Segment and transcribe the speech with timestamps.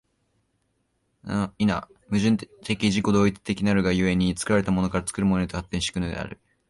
[1.23, 1.55] 否、矛
[2.09, 6.39] 盾的自己同一的なるが故に、作られたものから作るものへと発展し行くのである。